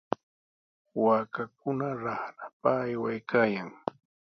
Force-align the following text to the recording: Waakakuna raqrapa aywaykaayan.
Waakakuna 1.03 1.87
raqrapa 2.03 2.71
aywaykaayan. 2.85 3.69